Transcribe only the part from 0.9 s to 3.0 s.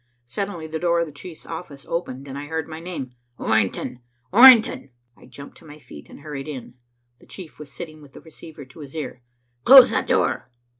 of the chief's office opened, and I heard my